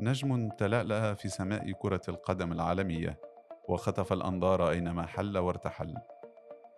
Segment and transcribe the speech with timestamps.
[0.00, 3.18] نجم تلألأ في سماء كرة القدم العالمية
[3.68, 5.94] وخطف الأنظار أينما حل وارتحل.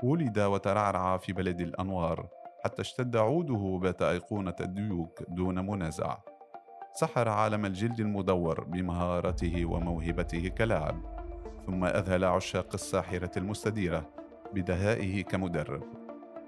[0.02, 2.28] ولد وترعرع في بلد الأنوار
[2.64, 6.16] حتى اشتد عوده وبات أيقونة الديوك دون منازع.
[6.92, 11.02] سحر عالم الجلد المدور بمهارته وموهبته كلاعب
[11.66, 14.10] ثم أذهل عشاق الساحرة المستديرة
[14.54, 15.82] بدهائه كمدرب.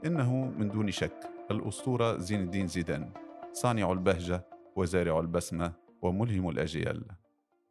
[0.07, 3.11] إنه من دون شك الأسطورة زين الدين زيدان
[3.53, 4.45] صانع البهجة
[4.77, 7.09] وزارع البسمة وملهم الأجيال.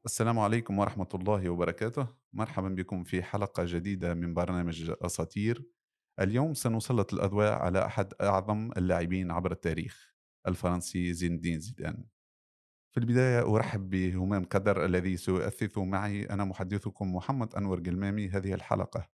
[0.06, 2.08] السلام عليكم ورحمة الله وبركاته.
[2.34, 5.64] مرحبا بكم في حلقة جديدة من برنامج أساطير.
[6.20, 10.14] اليوم سنسلط الأضواء على أحد أعظم اللاعبين عبر التاريخ
[10.48, 12.06] الفرنسي زين الدين زيدان.
[12.92, 16.24] في البداية أرحب بهمام قدر الذي سيؤثث معي.
[16.24, 18.30] أنا محدثكم محمد أنور قلمامي.
[18.30, 19.10] هذه الحلقة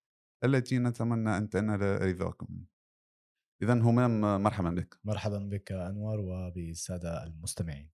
[0.44, 2.64] التي نتمنى أن تنال رضاكم.
[3.62, 4.98] إذا همام مرحبا بك.
[5.04, 7.90] مرحبا بك أنور وبالسادة المستمعين.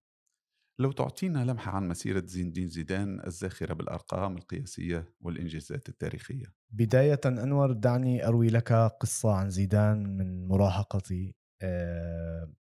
[0.83, 6.45] لو تعطينا لمحة عن مسيرة زين الدين زيدان الزاخرة بالأرقام القياسية والإنجازات التاريخية.
[6.71, 11.35] بداية أنور دعني أروي لك قصة عن زيدان من مراهقتي.
[11.61, 12.53] آه،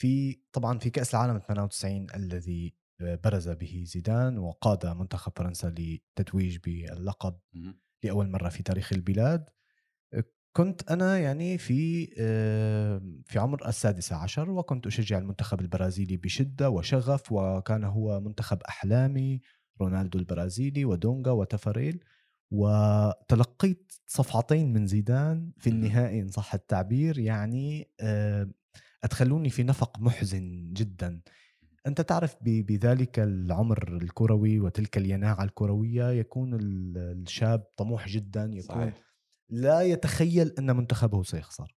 [0.00, 7.38] في طبعا في كأس العالم 98 الذي برز به زيدان وقاد منتخب فرنسا للتتويج باللقب
[8.04, 9.44] لأول مرة في تاريخ البلاد.
[10.52, 12.06] كنت أنا يعني في
[13.26, 19.40] في عمر السادسة عشر وكنت أشجع المنتخب البرازيلي بشدة وشغف وكان هو منتخب أحلامي
[19.80, 22.04] رونالدو البرازيلي ودونجا وتفاريل.
[22.52, 27.90] وتلقيت صفعتين من زيدان في النهائي إن صح التعبير يعني
[29.04, 31.20] أدخلوني في نفق محزن جدا.
[31.86, 39.09] أنت تعرف بذلك العمر الكروي وتلك اليناعة الكروية يكون الشاب طموح جدا يكون صحيح.
[39.50, 41.76] لا يتخيل أن منتخبه سيخسر.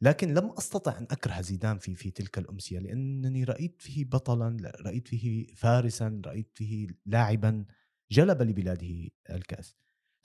[0.00, 5.08] لكن لم أستطع أن أكره زيدان في في تلك الأمسية لأنني رأيت فيه بطلا رأيت
[5.08, 7.64] فيه فارسا رأيت فيه لاعبا
[8.10, 9.76] جلب لبلاده الكأس.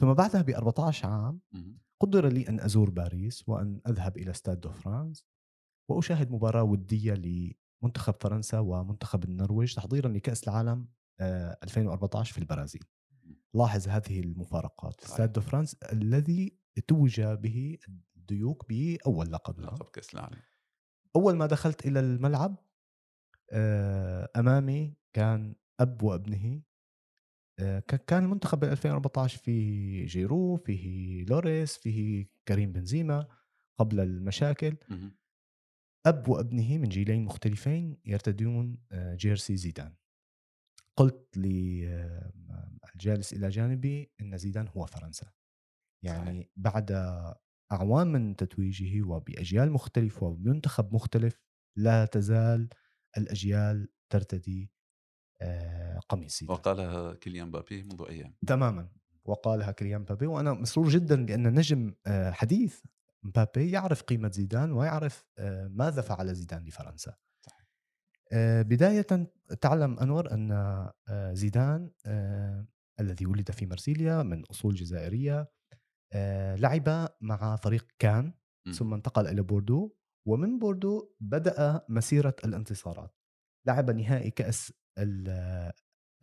[0.02, 1.40] ثم بعدها ب 14 عام
[2.02, 5.26] قدر لي أن أزور باريس وأن أذهب إلى ستاد دو فرانس
[5.90, 10.88] وأشاهد مباراة ودية لمنتخب فرنسا ومنتخب النرويج تحضيرا لكأس العالم
[11.22, 12.84] 2014 آه، في البرازيل.
[13.54, 15.02] لاحظ هذه المفارقات.
[15.02, 16.58] ستاد دو فرانس الذي
[16.88, 17.78] توج به
[18.18, 20.38] الديوك بأول لقب لقب كأس العالم.
[21.16, 22.56] أول ما دخلت إلى الملعب
[23.54, 26.62] آه، أمامي كان أب وابنه.
[27.60, 33.28] آه، كان المنتخب ب 2014 فيه جيرو فيه لوريس فيه كريم بنزيما
[33.78, 34.78] قبل المشاكل.
[36.06, 39.96] أب وابنه من جيلين مختلفين يرتدون آه، jersey زيدان.
[41.02, 45.32] قلت للجالس إلى جانبي إن زيدان هو فرنسا.
[46.04, 46.50] يعني صحيح.
[46.56, 46.92] بعد
[47.72, 51.40] أعوام من تتويجه وبأجيال مختلفة وبمنتخب مختلف
[51.78, 52.70] لا تزال
[53.18, 54.72] الأجيال ترتدي
[55.42, 58.36] آه، قميص وقالها كيليان بابي منذ أيام.
[58.48, 58.90] تماما
[59.26, 62.82] وقالها كيليان بابي وأنا مسرور جدا لأن نجم آه، حديث
[63.24, 67.12] مبابي يعرف قيمة زيدان ويعرف آه، ماذا فعل زيدان لفرنسا.
[67.12, 67.31] آه،
[68.64, 69.32] بداية
[69.62, 70.52] تعلم أنور أن
[71.10, 72.68] آه، زيدان آه،
[73.00, 75.52] الذي ولد في مرسيليا من أصول جزائرية
[76.56, 78.34] لعب مع فريق كان
[78.74, 79.96] ثم انتقل إلى بوردو
[80.28, 83.16] ومن بوردو بدأ مسيرة الانتصارات.
[83.68, 84.74] لعب نهائي كأس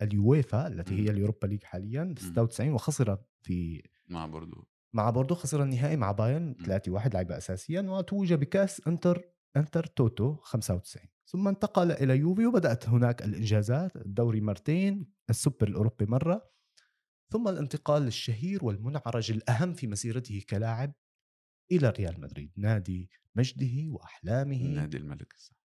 [0.01, 4.63] اليويفا التي هي اليوروبا ليج حاليا 96 وخسر في مع بوردو.
[4.95, 9.23] مع بوردو خسر النهائي مع بايرن 3-1 لعب اساسيا وتوج بكأس إنتر
[9.57, 16.49] انتر توتو 95 ثم انتقل إلى يوفي وبدأت هناك الإنجازات الدوري مرتين السوبر الأوروبي مرة
[17.31, 20.93] ثم الانتقال الشهير والمنعرج الأهم في مسيرته كلاعب
[21.71, 24.67] إلى ريال مدريد نادي مجده وأحلامه.
[24.67, 25.33] نادي الملك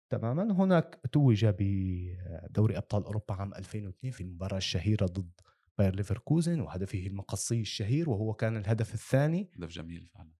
[0.09, 0.53] تماما.
[0.53, 5.31] هناك توج بدوري أبطال أوروبا عام 2002 في المباراة الشهيرة ضد
[5.77, 9.51] باير ليفركوزن وهدفه المقصي الشهير وهو كان الهدف الثاني.
[9.55, 10.31] هدف جميل فعلا.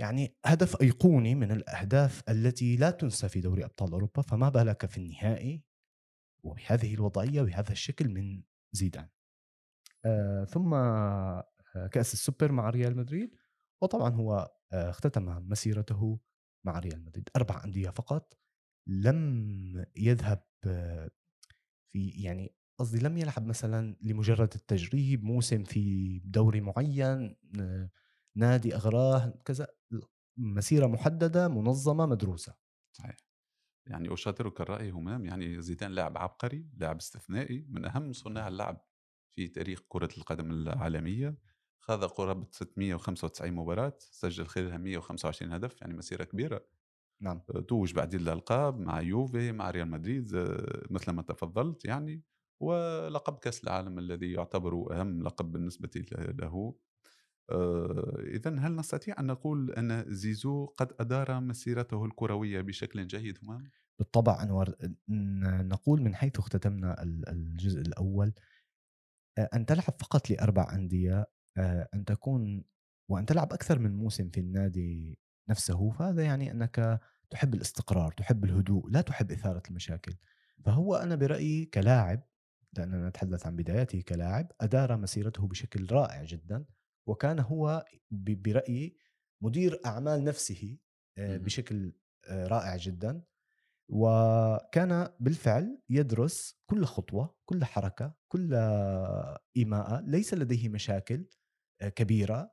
[0.00, 4.98] يعني هدف أيقوني من الأهداف التي لا تنسى في دوري أبطال أوروبا فما بالك في
[4.98, 5.64] النهائي
[6.44, 8.42] وبهذه الوضعية وبهذا الشكل من
[8.72, 9.08] زيدان؟
[10.04, 11.44] آه ثم آه
[11.92, 13.36] كأس السوبر مع ريال مدريد
[13.82, 16.20] وطبعا هو آه اختتم مسيرته
[16.64, 17.28] مع ريال مدريد.
[17.36, 18.38] أربع أندية فقط
[18.86, 21.10] لم يذهب آه
[21.92, 27.36] في يعني قصدي لم يلعب مثلا لمجرد التجريب موسم في دوري معين
[28.36, 29.79] نادي أغراه كذا.
[30.36, 32.54] مسيرة محددة منظمة مدروسة.
[32.92, 33.16] صحيح.
[33.86, 38.84] يعني أشاطرك الرأي همام يعني زيدان لاعب عبقري لاعب استثنائي من أهم صناع اللعب
[39.30, 41.36] في تاريخ كرة القدم العالمية.
[41.80, 46.66] خاض قرابة 695 مباراة سجل خلالها 125 هدف يعني مسيرة كبيرة.
[47.20, 47.40] نعم.
[47.68, 50.30] توج بعديد الألقاب مع يوفي مع ريال مدريد
[50.90, 52.22] مثل ما تفضلت يعني
[52.60, 56.74] ولقب كأس العالم الذي يعتبر أهم لقب بالنسبة له.
[58.34, 63.64] إذا هل نستطيع أن نقول أن زيزو قد أدار مسيرته الكروية بشكل جيد همام؟
[63.98, 64.74] بالطبع أنور
[65.62, 68.32] نقول من حيث اختتمنا الجزء الأول
[69.54, 71.26] أن تلعب فقط لأربع أندية
[71.94, 72.64] أن تكون
[73.08, 77.00] وأن تلعب أكثر من موسم في النادي نفسه فهذا يعني أنك
[77.30, 80.14] تحب الاستقرار تحب الهدوء لا تحب إثارة المشاكل
[80.64, 82.22] فهو أنا برأيي كلاعب
[82.72, 86.64] لأننا نتحدث عن بداياته كلاعب أدار مسيرته بشكل رائع جدا
[87.06, 88.96] وكان هو برأيي
[89.40, 90.78] مدير أعمال نفسه
[91.18, 91.92] بشكل
[92.30, 93.22] رائع جدا.
[93.92, 98.54] وكان بالفعل يدرس كل خطوة كل حركة كل
[99.56, 101.26] إيماءة ليس لديه مشاكل
[101.80, 102.52] كبيرة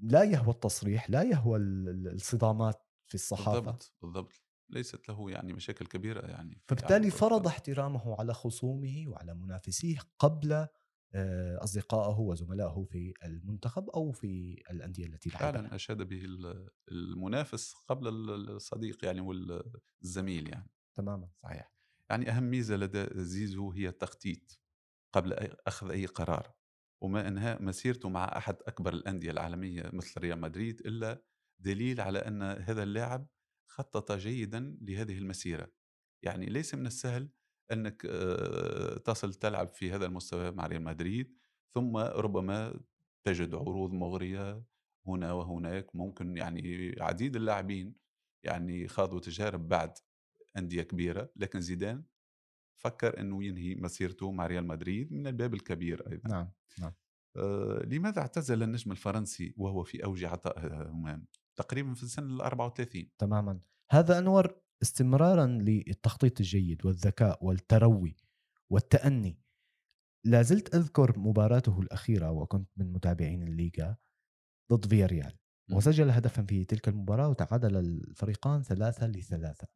[0.00, 3.60] لا يهوى التصريح لا يهوى الصدامات في الصحافة.
[3.60, 4.32] بالضبط بالضبط.
[4.70, 7.46] ليست له يعني مشاكل كبيرة يعني فبالتالي فرض.
[7.46, 10.66] احترامه على خصومه وعلى منافسيه قبل
[11.14, 15.52] آه، أصدقائه وزملائه في المنتخب أو في الأندية التي لعبها.
[15.52, 16.22] فعلا أشاد به
[16.92, 20.70] المنافس قبل الصديق يعني والزميل يعني.
[20.94, 21.28] تماما.
[21.42, 21.72] صحيح.
[22.10, 24.60] يعني أهم ميزة لدى زيزو هي التخطيط
[25.12, 25.32] قبل
[25.66, 26.52] أخذ أي قرار
[27.00, 31.22] وما انهاء مسيرته مع أحد أكبر الأندية العالمية مثل ريال مدريد إلا
[31.58, 33.26] دليل على أن هذا اللاعب
[33.66, 35.72] خطط جيدا لهذه المسيرة.
[36.22, 37.30] يعني ليس من السهل
[37.72, 38.02] إنك
[39.04, 41.38] تصل تلعب في هذا المستوى مع ريال مدريد
[41.74, 42.80] ثم ربما
[43.24, 44.62] تجد عروض مغرية
[45.06, 47.94] هنا وهناك ممكن يعني عديد اللاعبين
[48.44, 49.98] يعني خاضوا تجارب بعد
[50.56, 52.04] أندية كبيرة لكن زيدان
[52.76, 56.28] فكر إنه ينهي مسيرته مع ريال مدريد من الباب الكبير أيضا.
[56.30, 56.50] نعم
[56.80, 56.92] نعم.
[57.36, 61.26] آه لماذا اعتزل النجم الفرنسي وهو في أوج عطائه همام
[61.56, 63.60] تقريبا في السنة ال 34 تماما.
[63.90, 68.16] هذا أنور استمرارا للتخطيط الجيد والذكاء والتروي
[68.70, 69.38] والتأني.
[70.24, 73.96] لا زلت أذكر مباراته الأخيرة وكنت من متابعين الليغا
[74.72, 75.38] ضد فياريال.
[75.72, 79.66] وسجل هدفا في تلك المباراة وتعادل الفريقان ثلاثة لثلاثة.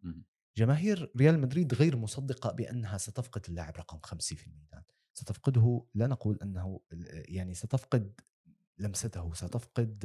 [0.56, 4.82] جماهير ريال مدريد غير مصدقة بأنها ستفقد اللاعب رقم خمسة في الميدان.
[5.14, 6.80] ستفقده لا نقول أنه
[7.28, 8.20] يعني ستفقد
[8.78, 10.04] لمسته ستفقد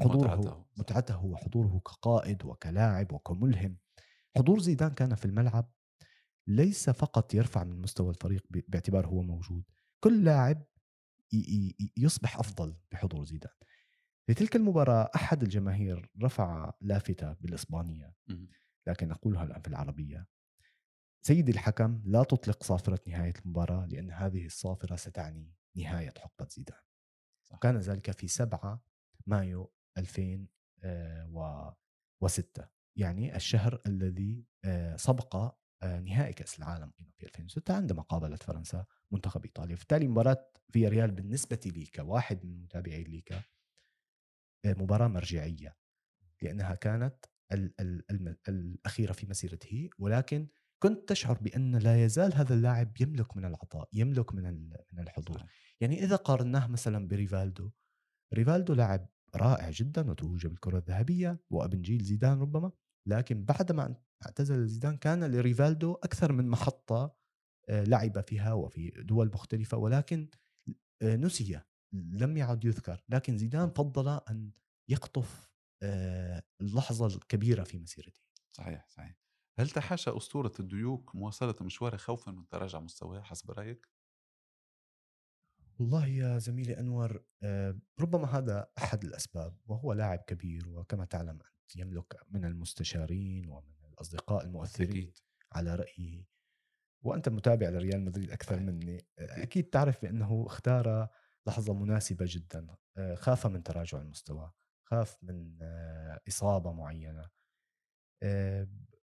[0.00, 3.76] حضوره متعته, متعته وحضوره كقائد وكلاعب وكملهم.
[4.36, 5.72] حضور زيدان كان في الملعب
[6.46, 9.64] ليس فقط يرفع من مستوى الفريق باعتبار هو موجود
[10.00, 10.64] كل لاعب
[11.96, 13.52] يصبح أفضل بحضور زيدان.
[14.26, 18.14] في تلك المباراة أحد الجماهير رفع لافتة بالإسبانية
[18.86, 20.26] لكن أقولها الآن في العربية.
[21.22, 26.80] سيدي الحكم لا تطلق صافرة نهاية المباراة لأن هذه الصافرة ستعني نهاية حقبة زيدان.
[27.44, 27.58] صح.
[27.58, 28.84] كان ذلك في 7
[29.26, 35.36] مايو 2006 يعني الشهر الذي آه، سبق
[35.82, 39.76] آه، نهائي كأس العالم في 2006 عندما قابلت فرنسا منتخب إيطاليا.
[39.76, 43.42] بالتالي مباراة فيا ريال بالنسبة لي كواحد من متابعي الليكا
[44.64, 45.76] آه، مباراة مرجعية
[46.42, 49.90] لأنها كانت ال ال ال الأخيرة في مسيرته.
[49.98, 50.48] ولكن
[50.82, 55.44] كنت تشعر بأن لا يزال هذا اللاعب يملك من العطاء يملك من من الحضور.
[55.80, 57.70] يعني إذا قارناه مثلا بريفالدو
[58.34, 62.72] ريفالدو لاعب رائع جدا وتوج بالكرة الذهبية وابن جيل زيدان ربما.
[63.06, 63.96] لكن بعدما
[64.26, 67.16] اعتزل زيدان كان لريفالدو أكثر من محطة
[67.68, 70.28] آه، لعب فيها وفي دول مختلفة ولكن
[71.02, 71.60] آه، نسي
[71.92, 73.04] لم يعد يذكر.
[73.08, 74.50] لكن زيدان فضل أن
[74.88, 78.20] يقطف آه، اللحظة الكبيرة في مسيرته.
[78.50, 79.16] صحيح صحيح.
[79.58, 83.88] هل تحاشى أسطورة الديوك مواصلة مشواره خوفا من تراجع مستواه حسب رأيك؟
[85.78, 87.24] والله يا زميلي أنور
[88.00, 91.38] ربما هذا أحد الأسباب وهو لاعب كبير وكما تعلم
[91.76, 95.12] يملك من المستشارين ومن الأصدقاء المؤثرين.
[95.52, 96.26] على رأيه
[97.02, 99.06] وأنت متابع لريال مدريد أكثر مني.
[99.18, 101.08] أكيد تعرف بأنه اختار
[101.46, 102.76] لحظة مناسبة جدا.
[102.96, 104.52] آه، خاف من تراجع المستوى.
[104.84, 107.30] خاف من آه، إصابة معينة.
[108.22, 108.68] آه،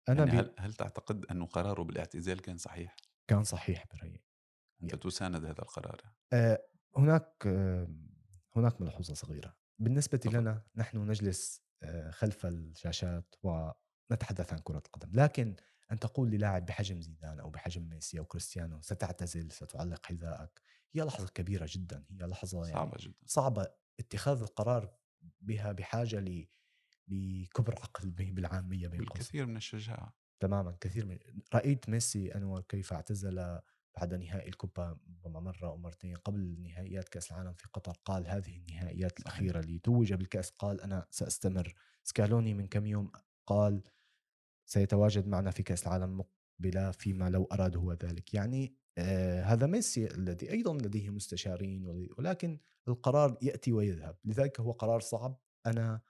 [0.08, 2.96] أنا يعني هل, هل تعتقد أنه قراره بالاعتزال كان صحيح؟
[3.28, 4.24] كان صحيح برأيي.
[4.82, 6.00] أنت يعني تساند هذا القرار.
[6.96, 7.46] هناك
[8.56, 9.56] هناك ملحوظة صغيرة.
[9.78, 11.67] بالنسبة لنا نحن نجلس
[12.10, 15.20] خلف الشاشات ونتحدث عن كرة القدم.
[15.20, 15.56] لكن
[15.92, 21.28] أن تقول للاعب بحجم زيدان أو بحجم ميسي أو كريستيانو ستعتزل ستعلق حذائك هي لحظة
[21.28, 23.26] كبيرة جدا هي لحظة يعني صعبة جدا.
[23.26, 23.66] صعبة.
[24.00, 24.94] اتخاذ القرار
[25.40, 26.48] بها بحاجة ل
[27.08, 30.14] لكبر عقل بالعامية بين الكثير من الشجاعة.
[30.40, 31.18] تماما كثير من
[31.54, 33.60] رأيت ميسي أنور كيف اعتزل
[33.98, 38.56] بعد نهائي الكوبا ربما مرة أو مرتين قبل نهائيات كأس العالم في قطر قال هذه
[38.56, 41.74] النهائيات الأخيرة اللي توج بالكأس قال أنا سأستمر.
[42.02, 43.12] سكالوني من كم يوم
[43.46, 43.82] قال
[44.66, 48.34] سيتواجد معنا في كأس العالم مقبلة فيما لو أراد هو ذلك.
[48.34, 54.16] يعني آه، هذا ميسي الذي أيضا لديه مستشارين ولكن القرار يأتي ويذهب.
[54.24, 55.40] لذلك هو قرار صعب.
[55.66, 56.00] أنا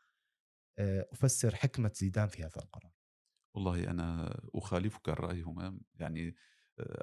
[0.78, 2.92] آه، أفسر حكمة زيدان في هذا القرار.
[3.54, 6.34] والله أنا أخالفك الرأي همام يعني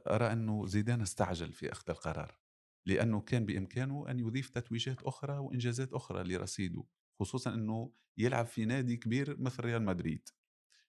[0.07, 2.37] أرى أنه زيدان استعجل في أخذ القرار
[2.85, 6.83] لأنه كان بإمكانه أن يضيف تتويجات أخرى وإنجازات أخرى لرصيده
[7.19, 10.29] خصوصا أنه يلعب في نادي كبير مثل ريال مدريد.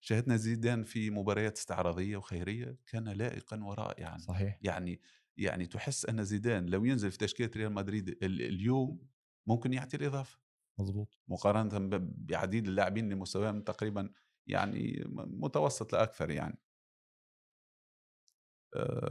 [0.00, 4.18] شاهدنا زيدان في مباريات استعراضية وخيرية كان لائقا ورائعا.
[4.18, 4.58] صحيح.
[4.62, 5.00] يعني
[5.36, 9.08] يعني تحس أن زيدان لو ينزل في تشكيلة ريال مدريد ال- اليوم
[9.46, 10.38] ممكن يعطي الإضافة.
[10.78, 14.10] مزبوط مقارنة ب- بعديد اللاعبين اللي مستواهم تقريبا
[14.46, 16.58] يعني متوسط لا أكثر يعني.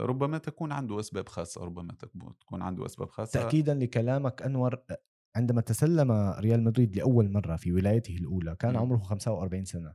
[0.00, 2.10] ربما تكون عنده أسباب خاصة ربما تك-
[2.40, 4.76] تكون عنده أسباب خاصة تاكيدا لكلامك أنور
[5.36, 8.76] عندما تسلم ريال مدريد لأول مرة في ولايته الأولى كان مم.
[8.78, 9.94] عمره 45 سنة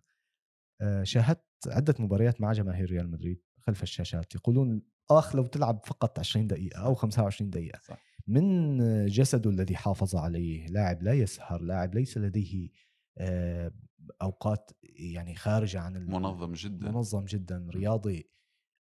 [0.81, 6.19] آه، شاهدت عدة مباريات مع جماهير ريال مدريد خلف الشاشات يقولون آخ لو تلعب فقط
[6.19, 7.97] 20 دقيقة أو 25 دقيقة صح.
[8.27, 12.69] من جسده الذي حافظ عليه لاعب لا يسهر لاعب ليس لديه
[13.17, 13.71] آه،
[14.21, 18.29] أوقات يعني خارجة عن منظم جدا منظم جدا رياضي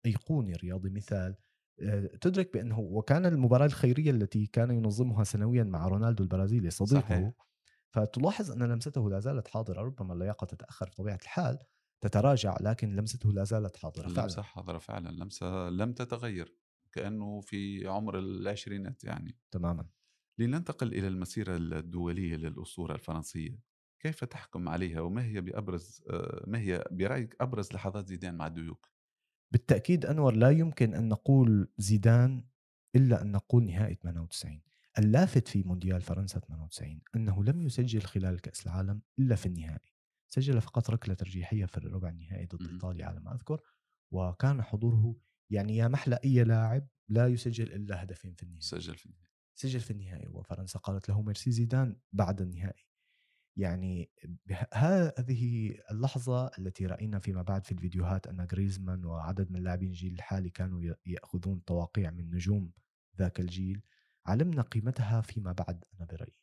[0.05, 1.35] أيقوني رياضي مثال
[1.81, 7.49] آه، تدرك بأنه وكان المباراة الخيرية التي كان ينظمها سنويا مع رونالدو البرازيلي صديقه صحيح.
[7.91, 11.59] فتلاحظ أن لمسته لا زالت حاضرة ربما اللياقة تتأخر بطبيعة الحال
[12.01, 14.35] تتراجع لكن لمسته لا زالت حاضرة فعلا.
[14.35, 16.55] لمسة حاضرة فعلا لمسة لم تتغير
[16.91, 19.37] كأنه في عمر العشرينات يعني.
[19.51, 19.89] تماما.
[20.37, 23.59] لننتقل إلى المسيرة الدولية للأسطورة الفرنسية.
[23.99, 28.89] كيف تحكم عليها وما هي بأبرز آه، ما هي برأيك أبرز لحظات زيدان مع الديوك
[29.51, 32.45] بالتأكيد أنور لا يمكن أن نقول زيدان
[32.95, 34.61] إلا أن نقول نهائي 98
[34.99, 39.93] اللافت في مونديال فرنسا 98 أنه لم يسجل خلال كأس العالم إلا في النهائي.
[40.27, 42.73] سجل فقط ركلة ترجيحية في الربع النهائي ضد مهم.
[42.73, 43.61] إيطاليا على ما أذكر
[44.11, 45.15] وكان حضوره
[45.49, 48.61] يعني يا محلى أي لاعب لا يسجل إلا هدفين في النهائي.
[48.61, 52.88] سجل في النهاية سجل في النهائي وفرنسا قالت له ميرسي زيدان بعد النهائي.
[53.59, 54.11] يعني
[54.73, 60.49] هذه اللحظة التي رأينا فيما بعد في الفيديوهات أن غريزمان وعدد من لاعبين الجيل الحالي
[60.49, 62.71] كانوا يأخذون تواقيع من نجوم
[63.17, 63.81] ذاك الجيل
[64.25, 66.35] علمنا قيمتها فيما بعد أنا برأيي.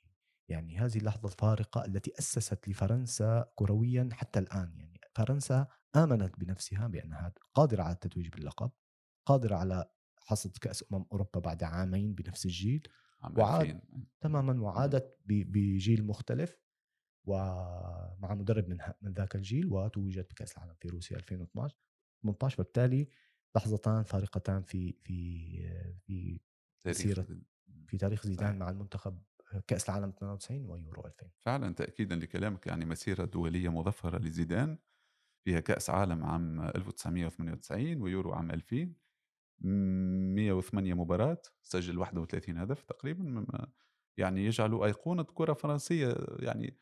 [0.48, 4.72] يعني هذه اللحظة الفارقة التي أسست لفرنسا كرويا حتى الآن.
[4.76, 8.70] يعني فرنسا آمنت بنفسها بأنها قادرة على التتويج باللقب
[9.26, 12.88] قادرة على حصد كأس أمم أوروبا بعد عامين بنفس الجيل
[13.36, 13.80] وعاد 2000
[14.20, 16.56] تماما وعادت بجيل مختلف.
[17.26, 21.76] ومع مدرب من من ذاك الجيل وتوجت بكأس العالم في روسيا 2012
[22.22, 23.08] 18 فبالتالي
[23.56, 25.60] لحظتان فارقتان في في
[26.06, 26.40] في
[26.86, 27.28] مسيرة
[27.86, 28.58] في تاريخ زيدان صحيح.
[28.58, 29.22] مع المنتخب
[29.66, 34.78] كأس العالم 92 ويورو 2000 فعلا تأكيدا لكلامك يعني مسيرة دولية مظفرة لزيدان
[35.44, 38.94] فيها كأس عالم عام 1998 ويورو عام 2000
[39.60, 43.72] 108 مباراة سجل 31 هدف تقريبا مما
[44.18, 46.78] يعني يجعل أيقونة كرة فرنسية يعني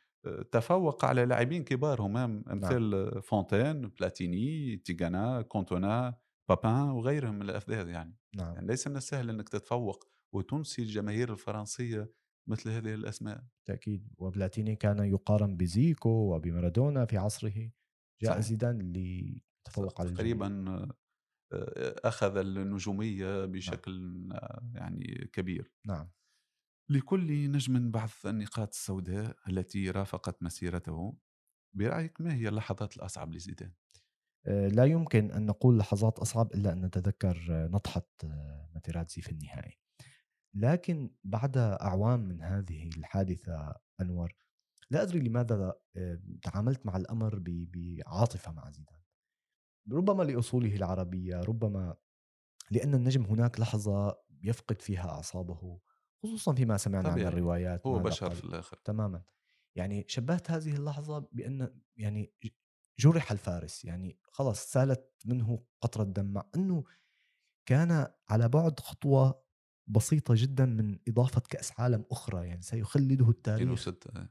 [0.52, 2.02] تفوق على لاعبين كبار.
[2.02, 8.16] همام أمثال فونتين بلاتيني تيغانا كونتونا بابان وغيرهم من الأفذاذ يعني.
[8.37, 8.54] نعم.
[8.54, 10.04] يعني ليس من السهل أنك تتفوق
[10.35, 12.12] وتنسي الجماهير الفرنسية
[12.49, 13.45] مثل هذه الأسماء.
[13.57, 14.09] بالتأكيد.
[14.19, 17.71] وبلاتيني كان يقارن بزيكو وبمارادونا في عصره.
[18.23, 18.38] جاء صحيح.
[18.38, 20.14] زيدان ليتفوق على الجميع.
[20.14, 20.64] تقريبا
[21.52, 25.73] آه، أخذ النجومية بشكل آه، يعني كبير.
[25.87, 26.11] نعم.
[26.88, 31.16] لكل نجم بعث النقاط السوداء التي رافقت مسيرته.
[31.76, 33.72] برأيك ما هي اللحظات الأصعب لزيدان؟
[34.46, 39.32] آه، لا يمكن أن نقول لحظات أصعب إلا أن نتذكر آه، نطحة آه، ماتيراتزي في
[39.32, 39.78] النهائي.
[40.54, 44.34] لكن بعد أعوام من هذه الحادثة أنور
[44.90, 49.00] لا أدري لماذا آه، تعاملت مع الأمر بعاطفة مع زيدان.
[49.92, 51.96] ربما لأصوله العربية ربما
[52.70, 55.80] لأن النجم هناك لحظة يفقد فيها أعصابه.
[56.25, 57.28] خصوصا فيما سمعنا عن طبيعي.
[57.28, 58.31] الروايات هو بشر.
[58.31, 59.23] في الآخر تماما
[59.76, 62.35] يعني شبهت هذه اللحظة بأن يعني
[63.00, 66.85] جرح الفارس يعني خلاص سالت منه قطرة دم مع أنه
[67.69, 69.45] كان على بعد خطوة
[69.87, 74.28] بسيطة جدا من إضافة كأس عالم أخرى يعني سيخلده التاريخ 2006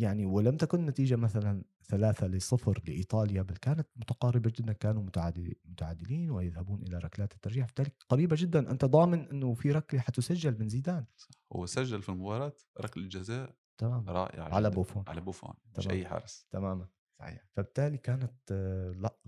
[0.00, 6.30] يعني ولم تكن نتيجة مثلا ثلاثة لصفر لإيطاليا بل كانت متقاربة جدا كانوا متعادل- متعادلين
[6.30, 7.66] ويذهبون إلى ركلات الترجيح.
[7.66, 8.70] بالتالي قريبة جدا.
[8.70, 11.04] أنت ضامن أنه في ركلة حتسجل من زيدان.
[11.52, 14.76] هو سجل في المباراة ركلة جزاء تمام رائعة على جداً.
[14.76, 15.04] بوفون.
[15.08, 15.54] على بوفون.
[15.78, 15.88] مش.
[15.88, 16.46] أي حارس.
[16.50, 16.88] تماما.
[17.18, 17.44] صحيح.
[17.52, 18.52] فبالتالي كانت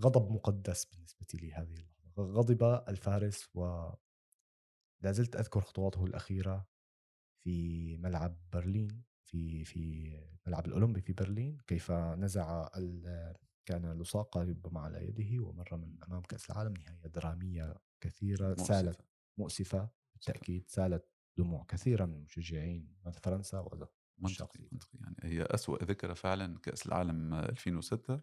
[0.01, 2.23] غضب مقدس بالنسبة لي هذه اللحظة.
[2.33, 3.89] غضب الفارس و
[5.03, 6.67] لا زلت أذكر خطواته الأخيرة
[7.43, 9.03] في ملعب برلين.
[9.33, 10.11] في في
[10.47, 13.35] ملعب الأولمبي في برلين كيف نزع ال-
[13.65, 19.03] كان لصاقة ربما على يده ومر من أمام كأس العالم نهاية درامية كثيرة سالت مؤسفة.
[19.37, 21.05] مؤسفة بالتأكيد سالت
[21.37, 23.67] دموع كثيرة من مشجعين فرنسا
[24.17, 24.97] منطقي منطقي.
[25.01, 28.21] يعني هي أسوأ ذكرى فعلا كأس العالم 2006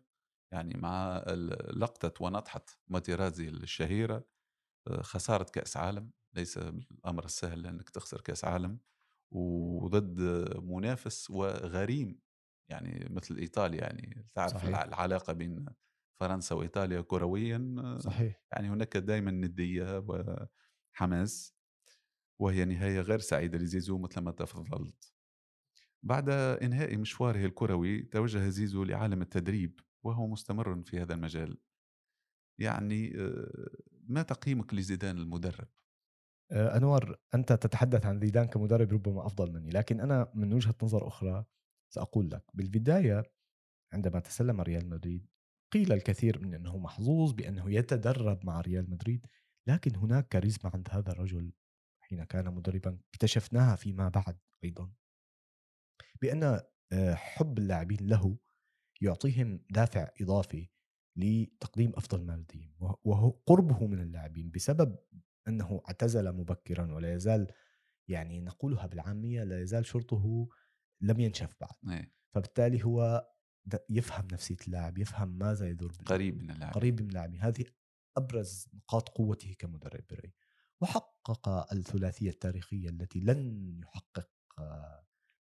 [0.52, 1.18] يعني مع
[1.72, 4.24] لقطة ونطحة ماتيرازي الشهيرة
[4.88, 6.10] آه، خسارة كأس عالم.
[6.36, 8.78] ليس الأمر السهل أنك تخسر كأس عالم.
[9.30, 10.20] وضد
[10.62, 12.20] منافس وغريم
[12.70, 14.78] يعني مثل إيطاليا يعني تعرف صحيح.
[14.82, 15.66] العلاقة بين
[16.20, 21.54] فرنسا وإيطاليا كرويا صحيح يعني هناك دائما ندية وحماس
[22.40, 25.14] وهي نهاية غير سعيدة لزيزو مثل ما تفضلت
[26.02, 31.58] بعد إنهاء مشواره الكروي توجه زيزو لعالم التدريب وهو مستمر في هذا المجال
[32.58, 33.70] يعني آه،
[34.08, 35.68] ما تقييمك لزيدان المدرب؟
[36.52, 41.08] آه، أنور أنت تتحدث عن زيدان كمدرب ربما أفضل مني لكن أنا من وجهة نظر
[41.08, 41.44] أخرى
[41.94, 42.44] سأقول لك.
[42.54, 43.32] بالبداية
[43.92, 45.26] عندما تسلم ريال مدريد
[45.72, 49.26] قيل الكثير من أنه محظوظ بأنه يتدرب مع ريال مدريد
[49.66, 51.52] لكن هناك كاريزما عند هذا الرجل
[52.00, 54.92] حين كان مدربا اكتشفناها فيما بعد أيضا.
[56.22, 56.60] بأن
[56.92, 58.38] آه، حب اللاعبين له
[59.00, 60.68] يعطيهم دافع إضافي
[61.16, 62.72] لتقديم أفضل ما لديهم
[63.04, 64.98] وهو قربه من اللاعبين بسبب
[65.50, 67.52] أنه اعتزل مبكرا ولا يزال
[68.08, 70.48] يعني نقولها بالعامية لا يزال شرطه
[71.00, 71.98] لم ينشف بعد.
[71.98, 72.12] أي.
[72.34, 73.28] فبالتالي هو
[73.90, 76.74] يفهم نفسية اللاعب يفهم ماذا يدور قريب من اللاعب.
[76.74, 77.64] قريب من اللاعبين هذه
[78.16, 80.34] أبرز نقاط قوته كمدرب بري
[80.80, 84.30] وحقق الثلاثية التاريخية التي لن يحقق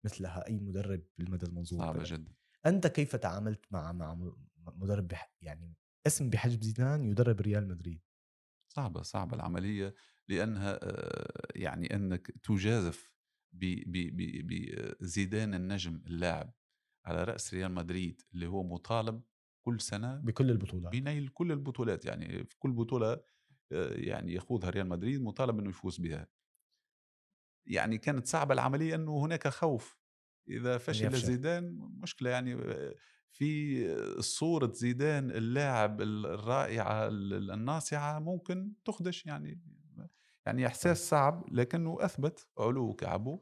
[0.04, 2.34] مثلها أي مدرب بالمدى المنظور صعبة جدا.
[2.66, 4.32] أنت كيف تعاملت مع مع
[4.66, 8.02] مدرب يعني اسم بحجم زيدان يدرب ريال مدريد؟
[8.78, 9.94] صعبة صعبة العملية
[10.28, 13.10] لأنها آه، يعني أنك تجازف
[13.52, 16.52] بزيدان النجم اللاعب
[17.06, 19.22] على رأس ريال مدريد اللي هو مطالب
[19.62, 20.92] كل سنة بكل البطولات.
[20.92, 23.12] بنيل كل البطولات يعني في كل بطولة
[23.72, 26.28] آه، يعني يخوضها ريال مدريد مطالب أنه يفوز بها.
[27.66, 29.98] يعني كانت صعبة العملية أنه هناك خوف.
[30.48, 32.94] إذا فشل زيدان مشكلة يعني آه،
[33.32, 39.60] في صورة زيدان اللاعب الرائعة الناصعة ممكن تخدش يعني
[40.46, 43.40] يعني إحساس صعب لكنه أثبت علو كعبه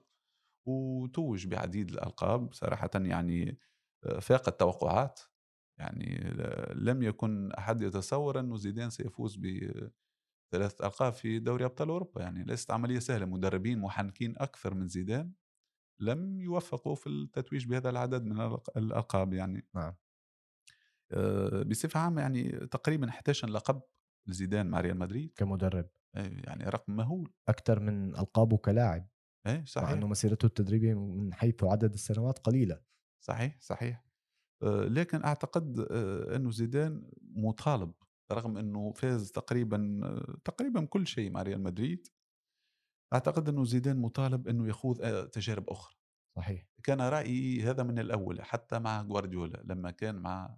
[0.66, 2.52] وتوج بعديد الألقاب.
[2.54, 3.58] صراحة يعني
[4.04, 5.20] آه، فاق التوقعات.
[5.78, 6.18] يعني
[6.74, 12.22] لم يكن أحد يتصور أنه زيدان سيفوز بثلاث ألقاب في دوري أبطال أوروبا.
[12.22, 13.26] يعني ليست عملية سهلة.
[13.26, 15.32] مدربين محنكين أكثر من زيدان.
[15.98, 19.66] لم يوفقوا في التتويج بهذا العدد من الألقاب يعني.
[19.74, 19.94] نعم.
[21.62, 23.82] بصفة عامة يعني تقريبا 11 لقب
[24.26, 25.32] لزيدان مع ريال مدريد.
[25.36, 25.88] كمدرب.
[26.14, 27.32] يعني رقم مهول.
[27.48, 29.08] أكثر من ألقابه كلاعب.
[29.46, 29.88] إيه صحيح.
[29.88, 32.80] مع إنه مسيرته التدريبية من حيث عدد السنوات قليلة.
[33.20, 34.06] صحيح صحيح.
[34.62, 37.92] لكن أعتقد آه، إنه زيدان مطالب
[38.32, 40.00] رغم إنه فاز تقريبا
[40.44, 42.08] تقريبا كل شيء مع ريال مدريد.
[43.12, 45.96] أعتقد إنه زيدان مطالب إنه يخوض تجارب أخرى.
[46.36, 46.66] صحيح.
[46.82, 50.56] كان رأيي هذا من الأول حتى مع جوارديولا لما كان مع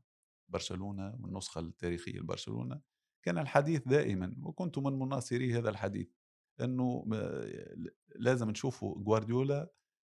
[0.49, 2.81] برشلونة والنسخة التاريخية لبرشلونة
[3.23, 6.09] كان الحديث دائما وكنت من مناصري هذا الحديث
[6.61, 7.05] إنه
[8.17, 9.71] لازم نشوفوا جوارديولا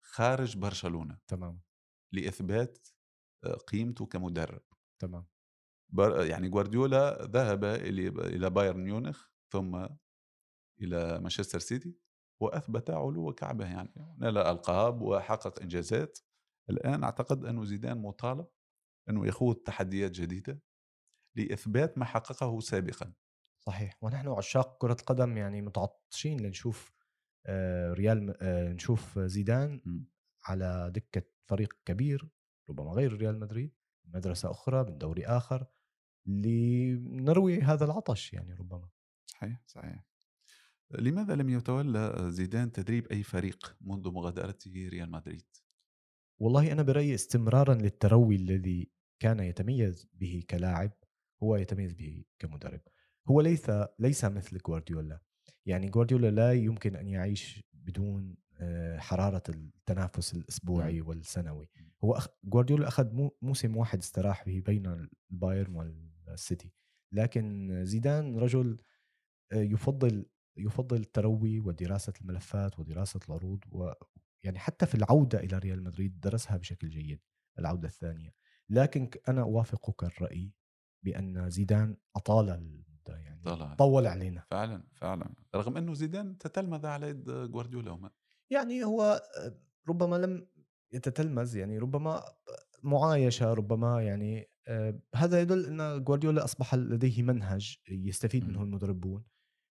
[0.02, 1.18] خارج برشلونة.
[1.26, 1.60] تمام.
[2.12, 2.88] لإثبات
[3.44, 4.62] آه، قيمته كمدرب.
[4.98, 5.26] تمام.
[6.28, 9.86] يعني جوارديولا ذهب إلى بايرن ميونخ ثم
[10.80, 11.94] إلى مانشستر سيتي.
[12.40, 14.16] وأثبت علو كعبة يعني.
[14.18, 16.18] نال ألقاب وحقق إنجازات.
[16.70, 18.46] الآن أعتقد انه زيدان مطالب
[19.08, 20.62] أنه يخوض تحديات جديدة
[21.36, 23.12] لإثبات ما حققه سابقا.
[23.66, 23.98] صحيح.
[24.02, 26.92] ونحن عشاق كرة القدم يعني متعطشين لنشوف
[27.46, 30.04] آه، ريال آه، نشوف زيدان م.
[30.44, 32.28] على دكة فريق كبير
[32.70, 33.74] ربما غير ريال مدريد
[34.04, 35.66] مدرسة أخرى من دوري آخر
[36.26, 38.88] لنروي هذا العطش يعني ربما.
[39.26, 40.09] صحيح صحيح.
[40.98, 45.46] لماذا لم يتولى زيدان تدريب أي فريق منذ مغادرته ريال مدريد؟
[46.40, 50.92] والله أنا برأيي استمرارا للتروي الذي كان يتميز به كلاعب
[51.42, 52.80] هو يتميز به كمدرب.
[53.28, 55.20] هو ليس ليس مثل جوارديولا.
[55.66, 61.68] يعني جوارديولا لا يمكن أن يعيش بدون آه، حرارة التنافس الأسبوعي والسنوي.
[62.04, 62.28] هو أخ...
[62.44, 65.76] جوارديولا أخذ موسم واحد استراح به بين البايرن
[66.26, 66.72] والسيتي.
[67.12, 68.76] لكن زيدان رجل
[69.52, 76.20] آه، يفضل يفضل التروي ودراسة الملفات ودراسة العروض ويعني حتى في العودة إلى ريال مدريد
[76.20, 77.20] درسها بشكل جيد
[77.58, 78.34] العودة الثانية.
[78.68, 80.52] لكن أنا أوافقك الرأي
[81.04, 83.74] بأن زيدان أطال المدة يعني طلع.
[83.74, 84.44] طول علينا.
[84.50, 85.34] فعلا فعلا.
[85.54, 88.10] رغم إنه زيدان تتلمذ على يد جوارديولا وما.
[88.50, 89.22] يعني هو
[89.88, 90.46] ربما لم
[90.92, 92.24] يتتلمذ يعني ربما
[92.82, 94.50] معايشة ربما يعني
[95.14, 99.24] هذا يدل إن جوارديولا أصبح لديه منهج يستفيد منه المدربون.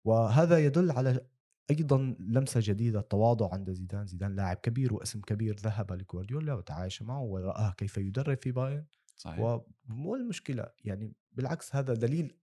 [0.05, 1.27] وهذا يدل على
[1.71, 4.07] أيضا لمسة جديدة التواضع عند زيدان.
[4.07, 8.85] زيدان لاعب كبير واسم كبير ذهب لجوارديولا وتعايش معه ورآه كيف يدرب في بايرن.
[9.15, 9.39] صحيح.
[9.39, 12.37] ومو المشكلة يعني بالعكس هذا دليل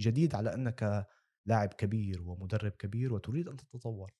[0.00, 1.06] جديد على أنك
[1.46, 4.12] لاعب كبير ومدرب كبير وتريد أن تتطور.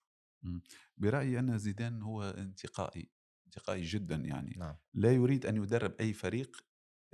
[0.96, 3.11] برأيي أن زيدان هو انتقائي
[3.46, 4.55] انتقائي جدا يعني.
[4.57, 4.77] نعم.
[4.94, 6.57] لا يريد أن يدرب أي فريق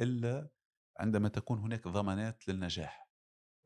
[0.00, 0.48] إلا
[0.98, 3.08] عندما تكون هناك ضمانات للنجاح.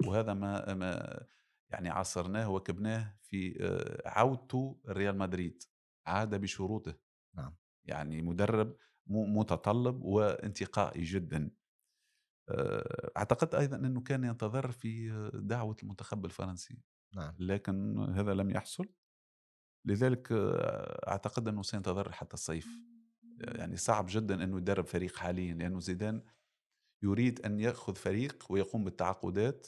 [0.07, 1.27] وهذا ما, ما
[1.71, 5.63] يعني عاصرناه وكبناه في آه، عودته ريال مدريد
[6.07, 6.99] عاد بشروطه.
[7.37, 7.57] نعم.
[7.85, 8.77] يعني مدرب
[9.07, 11.51] متطلب وانتقائي جدا.
[12.49, 16.79] آه، اعتقدت أيضا إنه كان ينتظر في آه، دعوة المنتخب الفرنسي
[17.15, 17.35] نعم.
[17.39, 18.89] لكن هذا لم يحصل.
[19.85, 20.29] لذلك
[21.09, 22.69] أعتقد إنه سينتظر حتى الصيف.
[23.41, 26.23] يعني صعب جدا إنه يدرب فريق حاليا لأنه زيدان
[27.03, 29.67] يريد أن يأخذ فريق ويقوم بالتعاقدات.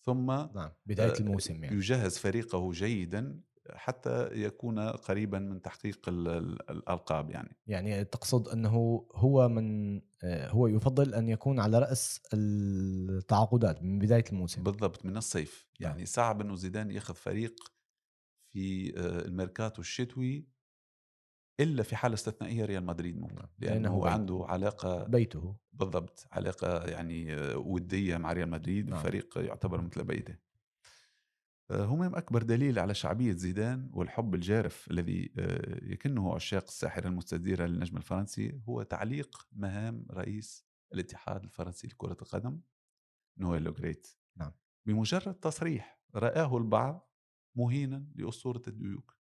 [0.00, 1.76] ثم نعم بداية آه، الموسم يعني.
[1.76, 7.56] يجهز فريقه جيدا حتى يكون قريبا من تحقيق ال- ال- الألقاب يعني.
[7.66, 14.24] يعني تقصد أنه هو من آه، هو يفضل أن يكون على رأس التعاقدات من بداية
[14.32, 14.62] الموسم.
[14.62, 15.68] بالضبط من الصيف.
[15.80, 15.90] نعم.
[15.90, 17.54] يعني صعب إنه زيدان ياخذ فريق
[18.52, 20.48] في آه، الميركاتو الشتوي
[21.60, 23.48] إلا في حالة استثنائية ريال مدريد ممكن نعم.
[23.58, 24.06] لأنه لأنه هو.
[24.06, 28.98] عنده علاقة بيته بالضبط علاقة يعني آه، ودية مع ريال مدريد نعم.
[28.98, 30.36] فريق يعتبر مثل بيته
[31.70, 37.66] آه، همام أكبر دليل على شعبية زيدان والحب الجارف الذي آه، يكنه عشاق الساحرة المستديرة
[37.66, 42.60] للنجم الفرنسي هو تعليق مهام رئيس الاتحاد الفرنسي لكرة القدم
[43.38, 44.52] نويل لوغريت نعم.
[44.86, 47.12] بمجرد تصريح رآه البعض
[47.56, 49.18] مهينا لأسطورة الديوك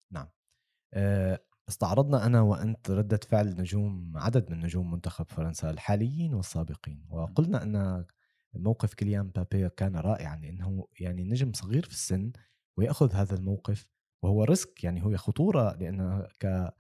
[0.93, 7.63] آه، استعرضنا أنا وأنت ردة فعل نجوم عدد من نجوم منتخب فرنسا الحاليين والسابقين وقلنا
[7.63, 8.05] أن
[8.53, 12.31] موقف كيليان مبابي كان رائعا لأنه يعني نجم صغير في السن
[12.77, 13.87] ويأخذ هذا الموقف
[14.23, 16.73] وهو risk يعني هو خطورة لانك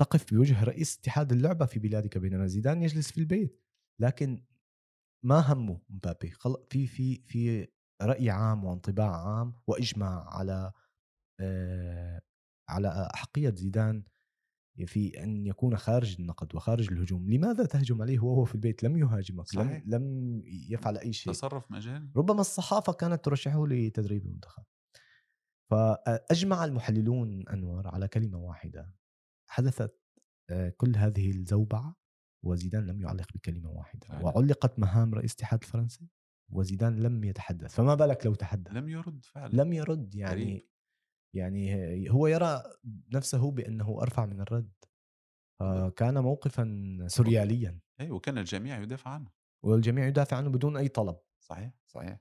[0.00, 3.62] تقف بوجه رئيس اتحاد اللعبة في بلادك بينما زيدان يجلس في البيت.
[4.00, 4.44] لكن
[5.24, 6.32] ما همه مبابي؟
[6.70, 7.68] في في في
[8.02, 10.72] رأي عام وانطباع عام وإجماع على
[11.40, 12.20] آه،
[12.68, 14.04] على أحقية زيدان
[14.86, 19.54] في أن يكون خارج النقد وخارج الهجوم، لماذا تهجم عليه وهو في البيت؟ لم يهاجمك،
[19.54, 19.82] لم صحيح.
[19.86, 24.64] لم يفعل أي شيء، تصرف مجاني ربما الصحافة كانت ترشحه لتدريب المنتخب.
[25.70, 28.94] فاجمع المحللون انور على كلمة واحدة
[29.46, 30.00] حدثت
[30.76, 31.96] كل هذه الزوبعة
[32.44, 34.24] وزيدان لم يعلق بكلمة واحدة فعلا.
[34.24, 36.08] وعلقت مهام رئيس الاتحاد الفرنسي
[36.48, 40.68] وزيدان لم يتحدث فما بالك لو تحدث لم يرد فعلا لم يرد يعني غريب.
[41.36, 42.62] يعني هو يرى
[43.14, 44.72] نفسه بأنه أرفع من الرد.
[45.60, 47.80] فكان موقفا سورياليا.
[48.00, 49.30] اي وكان الجميع يدافع عنه.
[49.62, 51.16] والجميع يدافع عنه بدون أي طلب.
[51.40, 52.18] صحيح صحيح.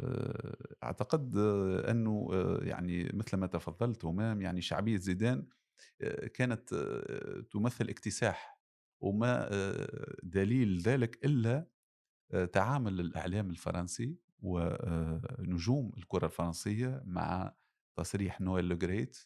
[0.00, 1.36] آه، أعتقد
[1.88, 5.46] أنه آه، يعني مثل ما تفضلت همام يعني شعبية زيدان
[6.00, 6.74] آه، كانت
[7.52, 8.60] تمثل اكتساح
[9.00, 9.48] وما
[10.22, 11.66] دليل ذلك إلا
[12.52, 17.54] تعامل الإعلام الفرنسي ونجوم الكرة الفرنسية مع
[17.96, 19.18] تصريح نويل لوغريت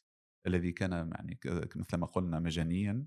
[0.46, 1.40] الذي كان يعني
[1.76, 3.06] مثل ما قلنا مجانيا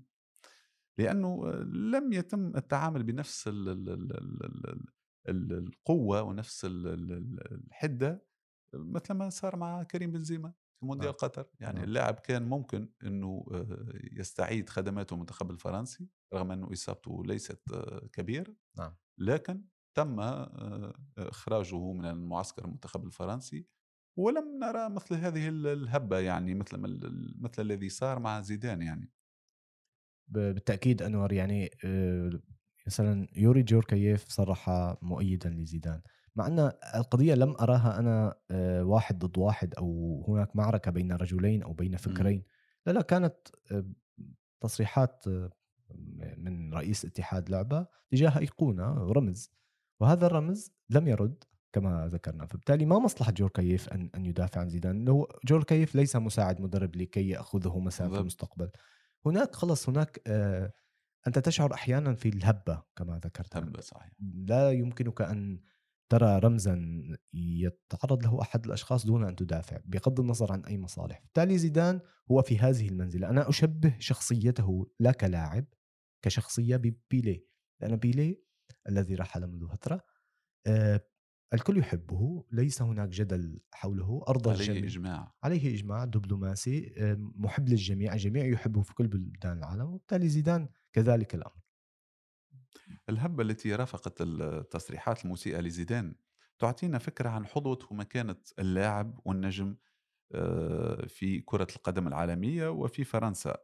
[0.98, 4.86] لأنه لم يتم التعامل بنفس ال- ال- ال- ال- ال-
[5.28, 8.26] ال- القوة ونفس ال- ال- ال- الحدة
[8.74, 11.14] مثل ما صار مع كريم بنزيما في مونديال نعم.
[11.18, 11.84] قطر يعني نعم.
[11.84, 18.56] اللاعب كان ممكن إنه آه، يستعيد خدماته المنتخب الفرنسي رغم إنه إصابته ليست آه، كبيرة
[18.78, 18.96] نعم.
[19.18, 23.66] لكن تم آه، إخراجه من المعسكر المنتخب الفرنسي
[24.16, 26.78] ولم نرى مثل هذه ال- الهبة يعني مثل
[27.40, 29.10] مثل الذي صار مع زيدان يعني.
[30.28, 32.30] ب- بالتأكيد أنور يعني آه،
[32.86, 34.70] مثلا يوري جوركايف صرح
[35.02, 36.02] مؤيدا لزيدان.
[36.36, 41.62] مع أن القضية لم أراها أنا آه، واحد ضد واحد أو هناك معركة بين رجلين
[41.62, 42.42] أو بين فكرين.
[42.86, 43.36] لا لا كانت
[43.72, 43.84] آه،
[44.60, 45.24] تصريحات
[46.36, 49.50] من رئيس اتحاد لعبة تجاه أيقونة رمز.
[50.00, 51.44] وهذا الرمز لم يرد.
[51.74, 52.46] كما ذكرنا.
[52.46, 57.28] فبالتالي ما مصلحة جوركايف ان أن يدافع عن زيدان؟ لو جوركايف ليس مساعد مدرب لكي
[57.28, 58.20] يأخذه مثلا في.
[58.20, 58.70] المستقبل.
[59.26, 60.72] هناك خلص هناك آه،
[61.26, 63.56] أنت تشعر أحيانا في الهبة كما ذكرت.
[63.56, 64.12] هبة صحيح.
[64.20, 65.60] لا يمكنك أن
[66.08, 71.20] ترى رمزا يتعرض له أحد الأشخاص دون أن تدافع بغض النظر عن أي مصالح.
[71.20, 73.30] بالتالي زيدان هو في هذه المنزلة.
[73.30, 75.64] أنا أشبه شخصيته لا كلاعب
[76.22, 77.46] كشخصية ببيليه
[77.80, 78.44] لأن بيليه
[78.88, 80.00] الذي رحل منذ فترة
[80.66, 81.00] آه،
[81.54, 85.34] الكل يحبه ليس هناك جدل حوله ارضى عليه الجميع إجماع.
[85.42, 91.34] عليه إجماع دبلوماسي آه، محب للجميع الجميع يحبه في كل بلدان العالم وبالتالي زيدان كذلك
[91.34, 91.64] الأمر.
[93.08, 96.14] الهبة التي رافقت التصريحات المسيئة لزيدان
[96.58, 99.76] تعطينا فكرة عن حظوه ومكانه اللاعب والنجم
[100.32, 103.56] آه، في كرة القدم العالمية وفي فرنسا.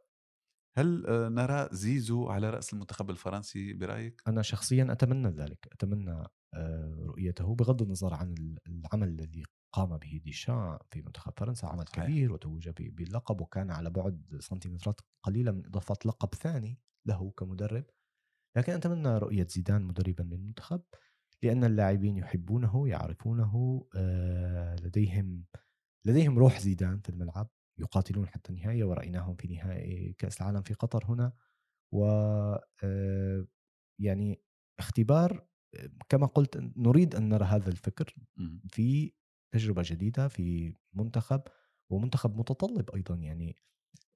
[0.77, 7.03] هل آه، نرى زيزو على رأس المنتخب الفرنسي برأيك؟ أنا شخصيا أتمنى ذلك أتمنى آه،
[7.05, 8.35] رؤيته بغض النظر عن
[8.67, 12.03] العمل الذي قام به ديشان في منتخب فرنسا عمل صحيح.
[12.05, 17.85] كبير وتوج باللقب وكان على بعد سنتيمترات قليلة من إضافة لقب ثاني له كمدرب
[18.57, 20.81] لكن أتمنى رؤية زيدان مدربا للمنتخب
[21.43, 25.45] لأن اللاعبين يحبونه يعرفونه آه، لديهم
[26.05, 31.05] لديهم روح زيدان في الملعب يقاتلون حتى النهاية ورأيناهم في نهائي كأس العالم في قطر
[31.05, 31.33] هنا.
[31.93, 32.05] و
[32.83, 33.47] آه،
[34.01, 34.41] يعني
[34.79, 35.47] اختبار
[36.09, 38.15] كما قلت نريد أن نرى هذا الفكر
[38.69, 39.13] في
[39.53, 41.41] تجربة جديدة في منتخب
[41.89, 43.15] ومنتخب متطلب أيضا.
[43.15, 43.57] يعني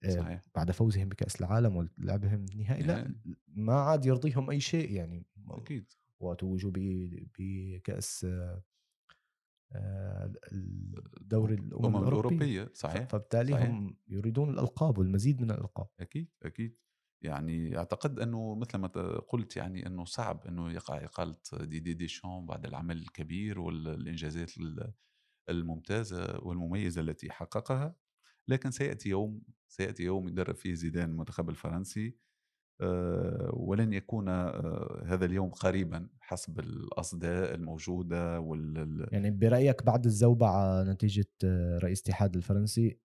[0.06, 0.42] آه، صحيح.
[0.56, 3.16] بعد فوزهم بكأس العالم ولعبهم النهائي لا
[3.48, 4.92] ما عاد يرضيهم أي شيء.
[4.92, 5.94] يعني أكيد.
[6.20, 6.72] وتوجوا
[7.40, 8.28] بكأس
[9.76, 10.34] آه،
[11.22, 12.72] الدوري الأمم الأوروبية.
[12.74, 13.70] صحيح فبالتالي صحيح.
[13.70, 15.88] هم يريدون الألقاب والمزيد من الألقاب.
[16.00, 16.78] أكيد أكيد.
[17.22, 18.88] يعني أعتقد أنه مثل ما
[19.28, 24.52] قلت يعني أنه صعب أنه يقع إقالة دي دي ديشان بعد العمل الكبير والانجازات
[25.50, 27.96] الممتازة والمميزة التي حققها.
[28.48, 32.18] لكن سيأتي يوم سيأتي يوم يدرب فيه زيدان المنتخب الفرنسي.
[33.54, 41.30] ولن يكون آه، هذا اليوم قريبا حسب الأصداء الموجودة وال يعني برأيك بعد الزوبعة نتيجة
[41.44, 43.00] آه، رئيس الاتحاد الفرنسي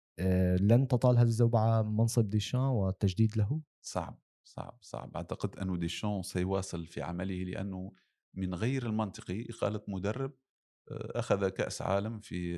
[0.59, 6.85] لن تطال هذه الزوبعة منصب ديشان والتجديد له؟ صعب صعب صعب أعتقد انه ديشان سيواصل
[6.87, 7.91] في عمله لأنه
[8.33, 10.33] من غير المنطقي إقالة مدرب
[10.91, 12.57] أخذ كأس عالم في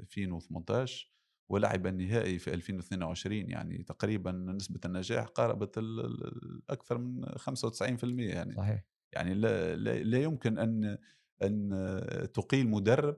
[0.00, 1.13] 2018
[1.48, 5.80] ولعب النهائي في 2022 يعني تقريبا نسبة النجاح قاربت
[6.70, 10.98] أكثر من 95% يعني صحيح يعني لا, لا يمكن أن
[11.42, 11.70] أن
[12.34, 13.16] تقيل مدرب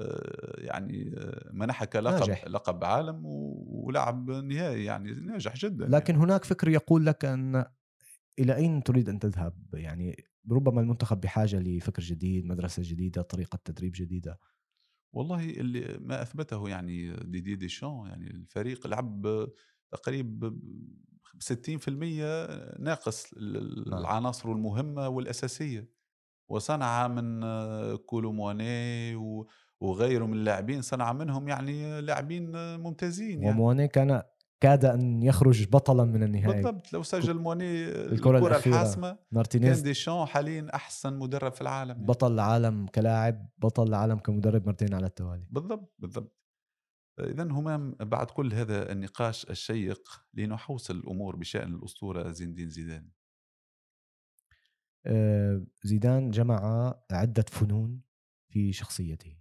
[0.00, 2.46] آه، يعني آه، منحك لقب ناجح.
[2.46, 6.24] لقب عالم ولعب نهائي يعني ناجح جدا لكن يعني.
[6.26, 7.64] هناك فكر يقول لك أن
[8.38, 13.92] إلى أين تريد أن تذهب يعني ربما المنتخب بحاجة لفكر جديد مدرسة جديدة طريقة تدريب
[13.96, 14.38] جديدة
[15.14, 19.48] والله اللي ما أثبته يعني ديدي ديشان يعني الفريق لعب
[19.90, 20.60] تقريبا
[21.38, 21.88] 60%
[22.78, 23.98] ناقص نعم.
[23.98, 25.88] العناصر المهمة والأساسية
[26.48, 27.40] وصنع من
[27.96, 29.14] كولومواني
[29.80, 33.60] وغيره من اللاعبين صنع منهم يعني لاعبين ممتازين يعني.
[33.60, 34.22] ومواني كان
[34.60, 36.62] كاد أن يخرج بطلا من النهائي.
[36.62, 39.76] بالضبط لو سجل مواني الكرة, الكرة الحاسمة مارتينيز.
[39.76, 42.06] كان ديشان حاليا أحسن مدرب في العالم يعني.
[42.06, 45.46] بطل العالم كلاعب بطل العالم كمدرب مرتين على التوالي.
[45.50, 46.40] بالضبط بالضبط.
[47.20, 53.10] اذا همام بعد كل هذا النقاش الشيق لنحوصل الأمور بشأن الأسطورة زين الدين زيدان.
[55.06, 58.00] آه، زيدان جمع عدة فنون
[58.48, 59.36] في شخصيته.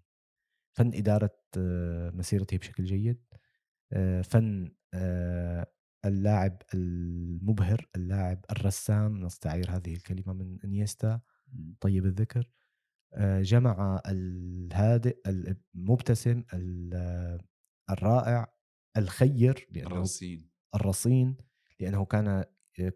[0.73, 3.23] فن إدارة آه، مسيرته بشكل جيد.
[3.93, 4.76] آه، فن
[6.06, 11.21] اللاعب المبهر اللاعب الرسام نستعير هذه الكلمة من إنيستا
[11.79, 12.49] طيب الذكر.
[13.13, 16.43] آه، جمع الهادئ المبتسم
[17.89, 18.53] الرائع
[18.97, 20.49] الخير لأنه الرصين.
[20.75, 21.38] الرصين
[21.79, 22.43] لأنه كان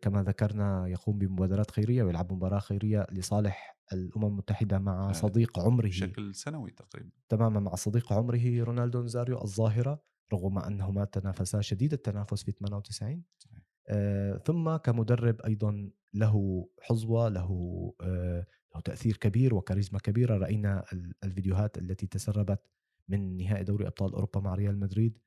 [0.01, 5.87] كما ذكرنا يقوم بمبادرات خيرية ويلعب مباراة خيرية لصالح الأمم المتحدة مع صديق عمره.
[5.87, 7.09] بشكل سنوي تقريبا.
[7.29, 10.03] تماما مع صديق عمره رونالدو نزاريو الظاهرة.
[10.33, 13.23] رغم أنهما تنافسا شديد التنافس في 98
[13.89, 17.49] آه ثم كمدرب أيضا له حظوة له
[18.01, 20.37] آه له تأثير كبير وكاريزما كبيرة.
[20.37, 20.85] رأينا
[21.23, 22.61] الفيديوهات التي تسربت
[23.07, 25.17] من نهائي دوري أبطال أوروبا مع ريال مدريد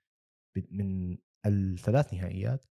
[0.71, 2.67] من الثلاث نهائيات.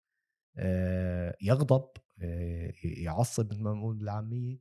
[0.56, 1.88] آه يغضب
[2.22, 4.60] آه يعصب مثل ما نقول بالعاميه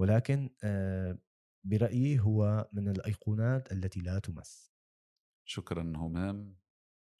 [0.00, 0.50] ولكن
[1.64, 4.72] برأيي هو من الأيقونات التي لا تمس.
[5.44, 6.56] شكرا همام.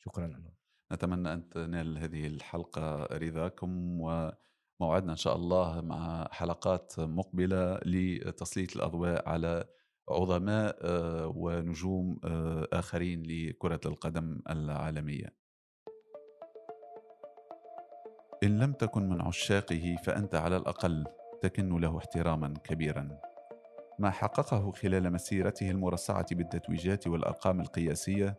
[0.06, 0.52] شكرا أنور.
[0.92, 3.04] نتمنى أن تنال هذه الحلقة.
[3.12, 9.64] رضاكم وموعدنا إن شاء الله مع حلقات مقبلة لتسليط الأضواء على
[10.10, 15.36] عظماء آه، ونجوم آه، آخرين لكرة القدم العالمية.
[18.42, 21.04] إن لم تكن من عشاقه فأنت على الأقل
[21.42, 23.18] تكن له احتراما كبيرا.
[23.98, 28.38] ما حققه خلال مسيرته المرصعة بالتتويجات والأرقام القياسية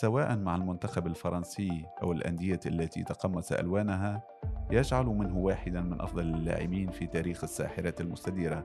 [0.00, 4.22] سواء مع المنتخب الفرنسي أو الأندية التي تقمص ألوانها
[4.70, 8.64] يجعل منه واحدا من أفضل اللاعبين في تاريخ الساحرة المستديرة.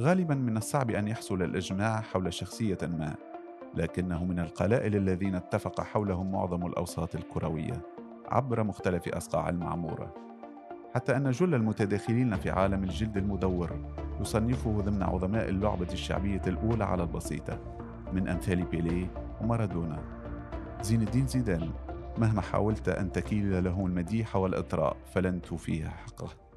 [0.00, 3.14] غالبا من الصعب أن يحصل الإجماع حول شخصية ما
[3.74, 7.82] لكنه من القلائل الذين اتفق حولهم معظم الأوساط الكروية
[8.28, 10.14] عبر مختلف أصقاع المعمورة.
[10.94, 13.70] حتى أن جل المتداخلين في عالم الجلد المدور
[14.20, 17.58] يصنفه ضمن عظماء اللعبة الشعبية الأولى على البسيطة
[18.12, 19.06] من أمثال بيليه
[19.40, 20.21] ومارادونا.
[20.82, 21.70] زين الدين زيدان
[22.18, 26.51] مهما حاولت أن تكيل له المديح والإطراء فلن توفيه حقه.